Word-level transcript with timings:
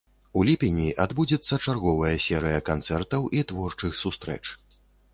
У 0.39 0.45
ліпені 0.47 0.85
адбудзецца 1.05 1.59
чарговая 1.65 2.15
серыя 2.31 2.65
канцэртаў 2.73 3.21
і 3.39 3.47
творчых 3.55 3.91
сустрэч. 4.05 4.45